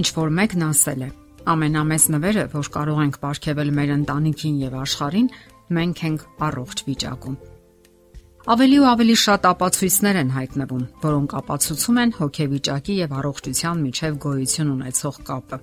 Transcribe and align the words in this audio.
Ինչ 0.00 0.08
որ 0.16 0.30
մեկն 0.40 0.62
ասել 0.64 1.02
է. 1.04 1.10
ամենամեծ 1.50 2.04
նվերը, 2.14 2.42
որ 2.52 2.66
կարող 2.72 2.98
ենք 3.00 3.16
ապարգևել 3.20 3.70
մեր 3.76 3.90
ընտանիքին 3.96 4.56
եւ 4.60 4.74
աշխարհին, 4.80 5.28
մենք 5.76 6.02
ենք 6.08 6.22
առողջ 6.46 6.82
վիճակում։ 6.88 7.36
Ավելի 8.54 8.78
ու 8.80 8.86
ավելի 8.90 9.16
շատ 9.20 9.46
ապացույցներ 9.50 10.18
են 10.20 10.30
հայտնվում, 10.36 10.84
որոնք 11.04 11.34
ապացուցում 11.40 12.00
են 12.00 12.12
հոգեվիճակի 12.20 12.94
եւ 13.00 13.14
առողջության 13.20 13.82
միջև 13.84 14.18
գոյություն 14.24 14.72
ունեցող 14.74 15.20
կապը։ 15.28 15.58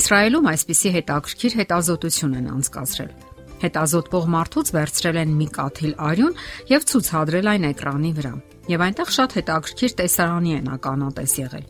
Իսրայելում 0.00 0.48
այսպիսի 0.50 0.90
հետաքրքիր 0.96 1.56
հետազոտություն 1.60 2.36
են 2.40 2.50
անցկացրել։ 2.56 3.12
Հետազոտվող 3.60 4.26
մարդուց 4.40 4.68
վերցրել 4.80 5.16
են 5.20 5.32
մի 5.36 5.48
կաթիլ 5.60 5.94
արյուն 6.10 6.38
եւ 6.70 6.84
ցուցադրել 6.90 7.50
այն 7.52 7.64
էկրանի 7.70 8.12
վրա։ 8.20 8.34
Եվ 8.70 8.84
այնտեղ 8.88 9.10
շատ 9.20 9.34
հետաքրքիր 9.40 9.96
տեսարանի 10.00 10.52
են 10.60 10.70
ականատես 10.80 11.34
եղել։ 11.40 11.66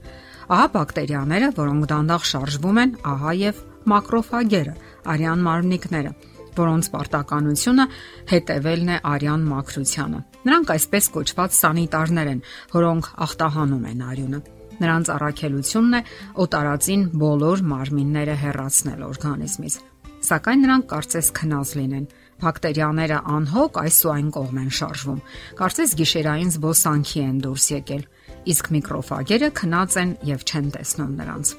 Ահա 0.50 0.66
բակտերիաները, 0.74 1.48
որոնք 1.54 1.84
դանդաղ 1.90 2.24
շարժվում 2.26 2.78
են, 2.82 2.94
ահա 3.06 3.32
եւ 3.38 3.58
մակրոֆագերը, 3.90 4.72
արյան 5.12 5.44
մարմնիկները, 5.46 6.10
որոնց 6.56 6.88
պարտականությունը 6.94 7.86
հետևելն 8.32 8.90
է 8.90 8.96
արյան 9.12 9.44
մաքրությանը։ 9.50 10.22
Նրանք 10.50 10.72
այսպես 10.74 11.08
կոչված 11.14 11.54
սանիտարներ 11.60 12.32
են, 12.34 12.42
որոնք 12.74 13.10
ախտահանում 13.30 13.86
են 13.94 14.02
արյունը։ 14.10 14.42
Նրանց 14.80 15.12
առաքելությունն 15.14 15.94
է 15.94 16.02
օտարածին 16.42 17.02
բոլոր 17.22 17.64
մարմինները 17.70 18.36
հեռացնել 18.42 19.00
օրգանիզմից։ 19.06 19.74
Սակայն 20.20 20.62
նրանք 20.66 20.86
կարծես 20.90 21.28
քնած 21.38 21.70
լինեն։ 21.78 22.06
Բակտերիաները 22.40 23.18
անհոգ 23.36 23.78
այս 23.80 23.98
ու 24.00 24.10
այն 24.16 24.28
կողմ 24.34 24.58
են 24.60 24.70
շարժվում։ 24.80 25.20
Կարծես 25.60 25.94
գիշերային 26.00 26.52
զբոսանքի 26.56 27.22
են 27.30 27.40
դուրս 27.44 27.66
եկել 27.76 28.04
իսկ 28.52 28.70
միկրոֆագերը 28.76 29.50
քնած 29.60 29.98
են 30.00 30.14
եւ 30.30 30.46
չեն 30.48 30.70
տեսնում 30.76 31.12
նրանց։ 31.20 31.52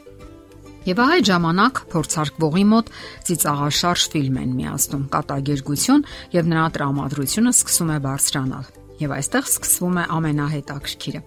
Եվ 0.81 0.99
այդ 1.05 1.27
ժամանակ 1.29 1.79
փորձարկվողի 1.91 2.63
մոտ 2.71 2.87
ծիծաղաշարժ 3.27 4.05
ֆիլմ 4.15 4.37
են 4.41 4.55
միացնում 4.57 5.03
կատագերգություն 5.13 6.05
եւ 6.33 6.49
նրա 6.51 6.63
տրամադրությունը 6.77 7.53
սկսում 7.53 7.91
է 7.91 7.97
բարձրանալ։ 8.07 8.71
Եվ 9.01 9.13
այստեղ 9.17 9.47
սկսվում 9.51 10.01
է 10.01 10.05
ամենահետաքրքիրը։ 10.17 11.21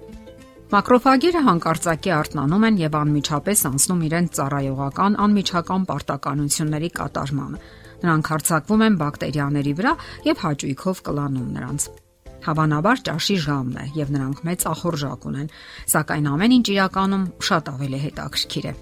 Մակրոֆագերը 0.74 1.40
հանկարծակի 1.46 2.12
արթնանում 2.18 2.66
են 2.66 2.78
եւ 2.82 2.96
անմիջապես 2.98 3.64
անցնում 3.70 4.04
իրենց 4.10 4.38
ծառայողական 4.38 5.18
անմիջական 5.24 5.84
պարտականությունների 5.90 6.90
կատարմանը։ 6.98 7.60
Նրանք 8.04 8.30
հարցակվում 8.34 8.82
են 8.88 8.96
բակտերիաների 9.04 9.76
վրա 9.78 9.92
եւ 10.34 10.42
հաճույքով 10.48 11.04
կլանում 11.10 11.52
նրանց։ 11.58 11.86
Հավանաբար 12.44 13.04
ճաշի 13.08 13.36
ժամն 13.44 13.76
է 13.80 13.84
եւ 13.98 14.10
նրանք 14.14 14.42
մեծ 14.48 14.66
ախորժակ 14.74 15.28
ունեն, 15.30 15.52
սակայն 15.94 16.26
ամեն 16.34 16.56
ինչ 16.58 16.66
իրականում 16.74 17.30
շատ 17.48 17.70
ավելի 17.74 18.00
հետաքրքիր 18.04 18.66
է։ 18.68 18.74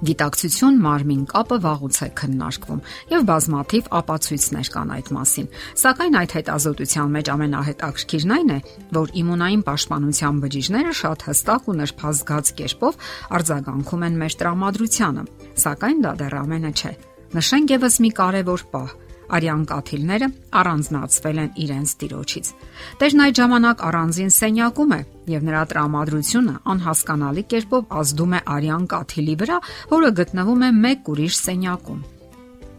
Գիտակցություն 0.00 0.78
մարմին 0.80 1.24
կապը 1.28 1.56
վաղուց 1.60 1.96
է 2.00 2.06
քննարկվում 2.16 2.78
եւ 3.10 3.24
բազմաթիվ 3.30 3.90
ապացույցներ 3.98 4.70
կան 4.76 4.92
այդ 4.96 5.10
մասին։ 5.16 5.50
Սակայն 5.82 6.16
այդ 6.20 6.34
հետազոտության 6.38 7.12
մեջ 7.16 7.30
ամենահետաքրքիրն 7.34 8.32
այն 8.36 8.54
է, 8.54 8.58
որ 8.96 9.12
իմունային 9.20 9.64
պաշտպանության 9.68 10.40
բջիջները 10.40 10.94
շատ 11.04 11.26
հստակ 11.28 11.68
ու 11.68 11.76
նրբազգաց 11.84 12.54
կերպով 12.60 13.04
արձագանքում 13.40 14.08
են 14.08 14.18
մեր 14.24 14.38
տրամադրությանը։ 14.40 15.28
Սակայն 15.68 16.02
դա 16.08 16.16
դեռ 16.24 16.40
ամենը 16.40 16.72
չէ։ 16.80 16.96
Նշենք 17.36 17.76
եւս 17.76 18.00
մի 18.00 18.10
կարևոր 18.16 18.68
պահ 18.72 18.90
արյան 19.36 19.64
կաթիլները 19.70 20.28
առանձնացվել 20.60 21.40
են 21.44 21.50
իրենց 21.64 21.96
տիրոջից։ 22.02 22.52
Տերն 23.00 23.24
այդ 23.24 23.40
ժամանակ 23.40 23.84
առանձին 23.90 24.32
սենյակում 24.36 24.94
է 24.96 25.00
եւ 25.30 25.44
նրա 25.50 25.64
տրամադրությունը 25.72 26.54
անհասկանալի 26.74 27.44
կերպով 27.54 27.92
ազդում 28.00 28.32
է 28.38 28.40
արյան 28.60 28.88
կաթիլի 28.94 29.36
վրա, 29.42 29.58
որը 29.90 30.14
գտնվում 30.20 30.64
է 30.66 30.72
մեկ 30.80 31.12
ուրիշ 31.14 31.38
սենյակում։ 31.40 32.00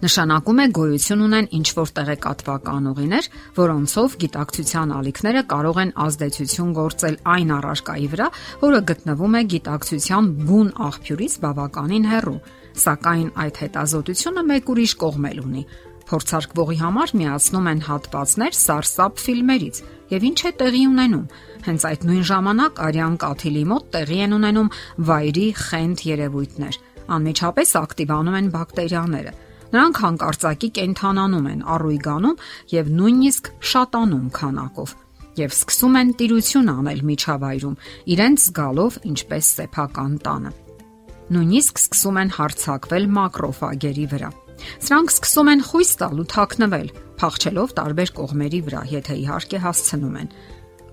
Նշանակում 0.01 0.59
է 0.61 0.63
գոյություն 0.73 1.19
ունեն 1.27 1.47
ինչ 1.57 1.67
որ 1.77 1.89
տեղեկատվական 1.97 2.87
ուղիներ, 2.89 3.27
որոնցով 3.57 4.15
գիտակցության 4.23 4.93
ալիքները 4.97 5.43
կարող 5.51 5.79
են 5.83 5.91
ազդեցություն 6.05 6.71
գործել 6.79 7.17
այն 7.35 7.53
առարկայի 7.57 8.09
վրա, 8.15 8.27
որը 8.63 8.79
գտնվում 8.91 9.37
է 9.37 9.43
գիտակցության 9.53 10.31
բուն 10.49 10.73
աղբյուրից 10.89 11.37
բավականին 11.45 12.09
հեռու, 12.15 12.41
սակայն 12.81 13.29
այդ 13.45 13.61
հետազոտությունը 13.61 14.45
մեկ 14.49 14.73
ուրիշ 14.73 14.97
կողմ 15.05 15.31
էլ 15.31 15.45
ունի 15.45 15.65
փորձարկվողի 16.11 16.77
համար 16.81 17.13
միացնում 17.21 17.67
են 17.71 17.81
հատվածներ 17.87 18.57
սարսափ 18.61 19.21
ֆիլմերից 19.25 19.77
եւ 20.11 20.25
ինչ 20.27 20.39
է 20.41 20.51
տեղի 20.61 20.81
ունենում։ 20.91 21.29
Հենց 21.67 21.85
այդ 21.91 22.01
նույն 22.09 22.25
ժամանակ 22.31 22.81
արյան 22.87 23.15
կաթիլի 23.21 23.63
մոտ 23.71 23.85
տեղի 23.95 24.19
են 24.25 24.35
ունենում 24.37 24.71
վայրի 25.11 25.47
խենթ 25.61 26.03
երևույթներ։ 26.11 26.79
Անմիջապես 27.15 27.71
ակտիվանում 27.81 28.37
են 28.41 28.51
բակտերիաները։ 28.55 29.33
Նրանք 29.71 30.01
հանկարծակի 30.03 30.69
կենթանանում 30.81 31.47
են, 31.51 31.61
առույգանում 31.75 32.41
եւ 32.75 32.91
նույնիսկ 32.97 33.49
շատանում 33.71 34.27
քանակով 34.35 34.95
եւ 35.39 35.53
սկսում 35.55 35.95
են 36.01 36.09
տիրություն 36.19 36.71
անել 36.71 37.01
միջավայրում, 37.07 37.77
իրենց 38.13 38.45
զգալով 38.51 38.97
ինչպես 39.11 39.51
սեփական 39.61 40.17
տանը։ 40.27 40.51
Նույնիսկ 41.31 41.81
սկսում 41.85 42.17
են 42.21 42.33
հարցակվել 42.35 43.05
մակրոֆագերի 43.15 44.05
վրա։ 44.11 44.31
Սրանք 44.85 45.13
սկսում 45.15 45.51
են 45.51 45.63
խույս 45.67 45.91
տալ 46.01 46.21
ու 46.21 46.27
թաքնվել, 46.33 46.87
փախչելով 47.21 47.73
տարբեր 47.79 48.13
կողմերի 48.17 48.61
վրա, 48.67 48.81
եթե 48.91 49.17
իհարկե 49.21 49.61
հասցնում 49.65 50.15
են։ 50.21 50.31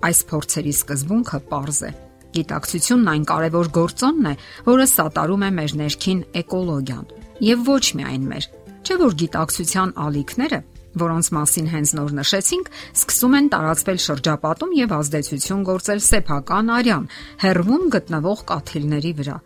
Այս 0.09 0.19
փորձերի 0.31 0.75
սկզբունքը 0.79 1.39
པարզ 1.49 1.81
է։ 1.89 1.91
Գիտակցությունն 2.39 3.13
այն 3.13 3.25
կարևոր 3.29 3.71
գործոնն 3.79 4.29
է, 4.29 4.35
որը 4.69 4.87
սատարում 4.93 5.45
է 5.49 5.51
մեր 5.59 5.77
ներքին 5.81 6.21
էկոլոգիան, 6.43 7.07
եւ 7.49 7.63
ոչ 7.69 7.85
միայն 7.99 8.27
մեր։ 8.33 8.51
Չէ 8.89 8.99
որ 9.03 9.17
գիտակցության 9.23 9.95
ալիքները 10.09 10.61
որոնց 10.99 11.29
մասին 11.37 11.67
հենց 11.73 11.91
նոր 11.99 12.15
նշեցինք, 12.19 12.71
սկսում 12.99 13.37
են 13.39 13.51
տարածվել 13.55 14.01
շրջապատում 14.05 14.73
եւ 14.79 14.95
ազդեցություն 14.99 15.67
գործել 15.69 16.01
սեփական 16.09 16.73
արյան, 16.79 17.11
հերվում 17.45 17.85
գտնվող 17.95 18.47
կաթիլների 18.49 19.13
վրա 19.21 19.37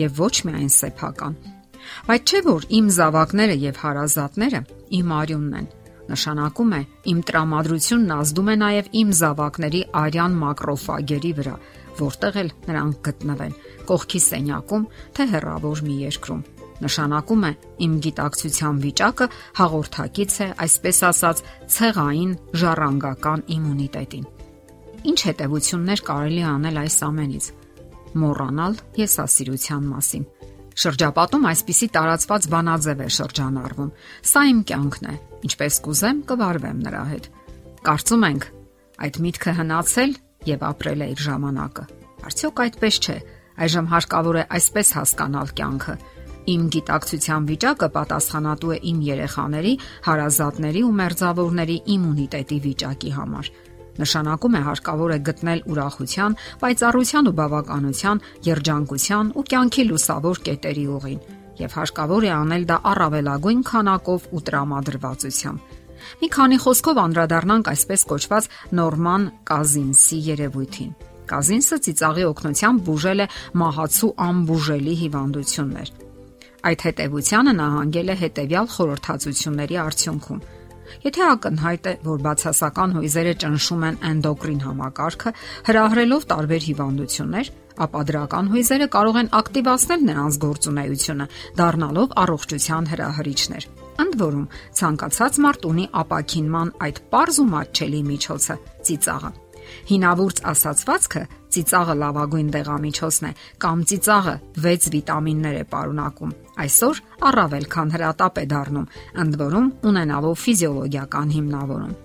եւ 0.00 0.20
ոչ 0.20 0.34
միայն 0.50 0.70
սեփական։ 0.76 1.40
Բայց 2.08 2.30
չէ 2.30 2.40
որ 2.46 2.66
իմ 2.80 2.88
զավակները 2.96 3.56
եւ 3.64 3.82
հարազատները 3.84 4.60
իմ 5.00 5.12
արյունն 5.20 5.58
են։ 5.60 5.68
Նշանակում 6.10 6.72
է 6.74 6.80
իմ 7.10 7.18
տրամադրությունն 7.28 8.14
ազդում 8.16 8.48
է 8.50 8.54
նաև 8.60 8.88
իմ 9.00 9.10
զավակների 9.20 9.82
արյան 10.00 10.38
մակրոֆագերի 10.40 11.30
վրա, 11.38 11.52
որտեղ 12.00 12.38
էլ 12.40 12.50
նրանք 12.70 12.96
գտնվեն՝ 13.06 13.54
կողքի 13.90 14.20
սենյակում, 14.26 14.88
թե 15.14 15.26
հեռավոր 15.34 15.84
մի 15.86 15.96
երկրում։ 16.00 16.42
Նշանակում 16.80 17.46
է 17.46 17.52
իմ 17.86 17.94
գիտակցության 18.06 18.82
վիճակը 18.84 19.26
հաղորդակից 19.60 20.36
է, 20.40 20.48
այսպես 20.64 21.00
ասած, 21.10 21.42
ցեղային 21.76 22.34
ժառանգական 22.62 23.46
իմունիտետին։ 23.60 24.28
Ինչ 25.10 25.18
հետևություններ 25.30 26.04
կարելի 26.10 26.42
անել 26.50 26.80
այս 26.80 26.98
ամենից։ 27.10 27.50
Մոռանալ 28.20 28.80
եսասիրության 29.04 29.90
մասին 29.94 30.24
Շրջապատում 30.80 31.42
այսպիսի 31.50 31.86
տարածված 31.92 32.46
բանաձև 32.52 33.00
է 33.04 33.08
շրջանառվում։ 33.12 33.88
Սա 34.30 34.42
իմ 34.50 34.60
կյանքն 34.70 35.08
է, 35.10 35.16
ինչպես 35.44 35.74
կուզեմ 35.84 36.22
կվարվեմ 36.30 36.78
նրա 36.86 37.02
հետ։ 37.10 37.26
Կարծում 37.84 38.24
ենք 38.30 38.46
այդ 39.04 39.18
միտքը 39.26 39.52
հնացել 39.60 40.14
եւ 40.48 40.64
ապրել 40.70 41.04
է 41.04 41.10
իր 41.10 41.20
ժամանակը։ 41.26 41.84
Արդյոք 42.30 42.62
այդպես 42.64 43.00
չէ։ 43.00 43.18
Այժմ 43.60 43.90
հարկավոր 43.92 44.40
է 44.40 44.44
այսպես 44.56 44.92
հասկանալ 44.96 45.52
կյանքը։ 45.60 45.94
Իմ 46.50 46.62
գիտակցության 46.74 47.48
վիճակը 47.50 47.88
պատասխանատու 48.00 48.72
է 48.72 48.78
իմ 48.90 49.00
երեխաների, 49.04 49.72
հարազատների 50.08 50.82
ու 50.88 50.94
մերձավորների 51.00 51.76
իմունիտետի 51.94 52.58
վիճակի 52.64 53.12
համար 53.20 53.52
Նշանակում 54.00 54.56
է 54.56 54.62
հարկավոր 54.68 55.10
է 55.10 55.18
գտնել 55.28 55.60
ուրախության, 55.70 56.36
պայծառության 56.62 57.28
ու 57.30 57.36
բավականության, 57.40 58.22
երջանկության 58.50 59.34
ու 59.36 59.44
կյանքի 59.50 59.84
լուսավոր 59.90 60.42
կետերի 60.48 60.86
ուղին 60.96 61.20
եւ 61.60 61.76
հարկավոր 61.76 62.24
է 62.24 62.30
անել 62.36 62.64
դա 62.70 62.76
առավելագույն 62.90 63.62
քանակով 63.70 64.26
ու 64.32 64.42
տրամադրվածությամբ։ 64.48 65.78
Մի 66.20 66.28
քանի 66.32 66.58
խոսքով 66.64 67.00
անդրադառնանք 67.04 67.70
այսպես 67.70 68.04
կոչված 68.10 68.46
նորման 68.80 69.26
կազինսի 69.50 70.18
երևույթին։ 70.30 70.92
Կազինսը 71.30 71.76
ծիծաղի 71.86 72.24
օգնությամբ 72.30 72.80
բուժել 72.86 73.20
է 73.20 73.26
մահացու 73.60 74.10
անբուժելի 74.30 74.94
հիվանդություններ։ 75.02 75.92
Այդ 76.70 76.80
հետևությանը 76.88 77.52
նահանգել 77.60 78.08
է 78.10 78.16
հետևյալ 78.20 78.66
խորհրդածությունների 78.74 79.76
արդյունքում 79.84 80.40
Եթե 81.04 81.24
ակնհայտ 81.30 81.88
է, 81.90 81.94
որ 82.04 82.22
բացասական 82.26 82.94
հույզերը 82.96 83.34
ճնշում 83.42 83.84
են 83.88 83.98
էնդոկրին 84.10 84.62
համակարգը, 84.66 85.32
հրահրելով 85.70 86.26
տարբեր 86.30 86.66
հիվանդություններ, 86.70 87.50
ապա 87.80 88.00
դրական 88.10 88.50
հույզերը 88.52 88.88
կարող 88.94 89.20
են 89.20 89.30
ակտիվացնել 89.40 90.00
նրանց 90.10 90.38
գործունեությունը, 90.44 91.26
դառնալով 91.60 92.16
առողջության 92.24 92.90
հրահրիչներ։ 92.90 93.68
Ընդ 94.00 94.14
որում, 94.20 94.46
ցանկացած 94.80 95.38
մարդ 95.44 95.68
ունի 95.70 95.86
ապակինման 96.00 96.74
այդ 96.88 97.00
པարզ 97.10 97.40
ու 97.40 97.48
մատչելի 97.50 98.02
միջոցը՝ 98.10 98.56
ծիծաղը։ 98.88 99.32
Հինավուրց 99.90 100.40
ասացվածքը 100.50 101.22
Ծիծաղը 101.50 101.94
լավագույն 101.98 102.50
դեղամիջոցն 102.54 103.26
է, 103.26 103.30
կամ 103.62 103.80
ծիծաղը 103.90 104.34
6 104.66 104.84
վիտամիններ 104.94 105.56
է 105.58 105.64
պարունակում։ 105.72 106.34
Այսօր 106.60 107.02
առավել 107.30 107.66
քան 107.72 107.96
հրատապ 107.96 108.44
է 108.44 108.46
դառնում, 108.52 108.86
ընդ 109.24 109.40
որում 109.46 109.72
ունենալով 109.90 110.38
ֆիզիոլոգիական 110.44 111.36
հիմնավորում։ 111.38 111.98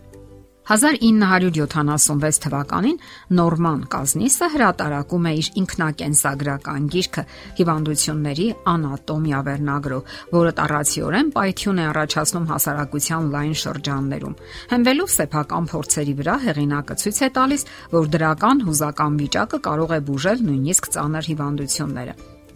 1976 0.65 2.39
թվականին 2.41 2.95
Նորման 3.37 3.81
Կազնիսը 3.93 4.47
հրատարակում 4.55 5.27
է 5.29 5.33
իր 5.41 5.49
ինքնակենսագրական 5.61 6.87
գիրքը 6.95 7.23
Հիվանդությունների 7.59 8.47
անատոմիա 8.73 9.41
վերնագրով, 9.45 10.09
որը 10.33 10.55
տարածիորեն 10.61 11.31
պայթյուն 11.37 11.81
է 11.83 11.85
առաջացնում 11.91 12.49
հասարակության 12.49 13.29
լայն 13.35 13.55
շրջաններում։ 13.61 14.37
Հենվելով 14.73 15.09
սեփական 15.19 15.69
փորձերի 15.69 16.13
վրա 16.25 16.35
հեղինակը 16.49 16.99
ցույց 17.05 17.17
է 17.21 17.29
տալիս, 17.37 17.69
որ 17.93 18.09
դրական 18.17 18.65
հուզական 18.65 19.21
վիճակը 19.21 19.61
կարող 19.69 19.95
է 19.95 19.99
բուժել 20.09 20.45
նույնիսկ 20.49 20.93
ծանր 20.97 21.29
հիվանդությունները։ 21.29 22.13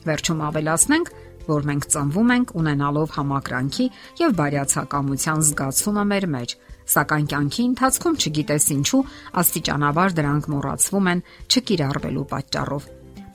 Վերջում 0.10 0.40
ավելացնենք, 0.50 1.08
որ 1.50 1.68
մենք 1.70 1.90
ծնվում 1.94 2.34
ենք 2.36 2.54
ունենալով 2.60 3.16
համակրանքի 3.18 3.88
եւ 4.20 4.38
բարյացակամության 4.40 5.44
զգացումը 5.50 6.06
մեր 6.14 6.28
մեջ, 6.36 6.56
սակայն 6.90 7.28
կյանքի 7.34 7.66
ընթացքում 7.70 8.16
չգիտես 8.20 8.70
ինչու 8.76 9.02
աստիճանաբար 9.42 10.16
դրանք 10.20 10.48
մոռացվում 10.54 11.10
են 11.14 11.26
չկիրառվելու 11.50 12.26
պատճառով։ 12.34 12.88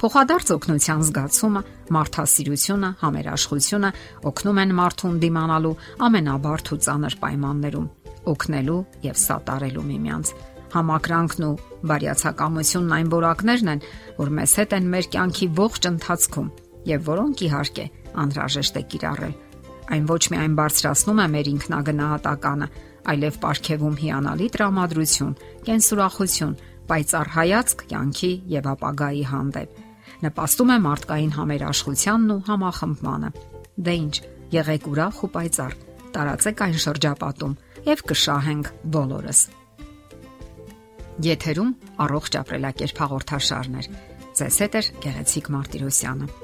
Փոխադարձ 0.05 0.51
օգնության 0.55 1.03
զգացումը, 1.09 1.61
մարդասիրությունը, 1.95 2.89
համերաշխությունը 3.05 3.91
օգնում 4.31 4.59
են 4.65 4.75
մարդուն 4.81 5.15
դիմանալու 5.23 5.77
ամենաբարդ 6.09 6.73
ու 6.75 6.81
ծանր 6.85 7.17
պայմաններում, 7.23 7.87
օգնելու 8.35 8.81
եւ 9.07 9.21
սատարելու 9.25 9.87
միմյանց։ 9.95 10.35
Համակրանքն 10.75 11.47
ու 11.47 11.59
բարյացակամությունն 11.89 12.95
այն 12.99 13.11
որակներն 13.15 13.73
են, 13.75 13.85
որ 14.19 14.33
մեզ 14.39 14.55
հետ 14.61 14.73
են 14.75 14.89
մեր 14.95 15.11
կյանքի 15.15 15.49
ողջ 15.65 15.89
ընթացքում 15.95 16.49
եւ 16.91 17.07
որոնք 17.15 17.45
իհարկե 17.49 17.85
անհրաժեշտ 18.23 18.79
է 18.81 18.83
կիրառել։ 18.95 19.35
Այն 19.95 20.05
ոչ 20.09 20.23
միայն 20.33 20.55
բարձրացնում 20.59 21.21
է 21.21 21.27
մեր 21.35 21.49
ինքնագնահատականը, 21.55 22.69
այլև 23.05 23.35
ապարգևում 23.39 23.97
հիանալի 24.01 24.47
տրամադրություն, 24.55 25.35
կենսուրախություն, 25.69 26.55
պայծառ 26.89 27.29
հայացք 27.35 27.85
կյանքի 27.91 28.33
եւ 28.55 28.69
ապագայի 28.75 29.25
հանդեպ։ 29.35 29.83
Նպաստում 30.25 30.73
է 30.75 30.79
մարդկային 30.85 31.35
համերաշխությանն 31.35 32.33
ու 32.35 32.41
համախմբմանը։ 32.49 33.31
Դե 33.85 33.95
ի՞նչ, 34.05 34.15
եղեք 34.55 34.89
ուրախ 34.95 35.21
ու 35.25 35.31
պայծառ, 35.35 35.77
տարածեք 36.15 36.65
այն 36.65 36.79
շրջապատում 36.85 37.59
եւ 37.91 38.05
կշահենք 38.09 38.73
բոլորս։ 38.95 39.43
Եթերում 41.25 41.75
առողջ 42.05 42.41
ապրելակերպ 42.41 43.05
հաղորդաշարներ։ 43.05 43.93
Ձեզ 44.35 44.57
հետ 44.65 44.81
է 44.81 44.83
Գեղեցիկ 45.05 45.53
Մարտիրոսյանը։ 45.55 46.44